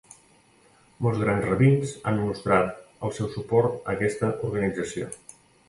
Molts 1.05 1.19
grans 1.23 1.45
rabins 1.49 1.93
han 2.13 2.17
mostrat 2.23 2.73
el 3.09 3.15
seu 3.21 3.31
suport 3.37 3.79
a 3.81 3.95
aquesta 3.97 4.33
organització. 4.51 5.15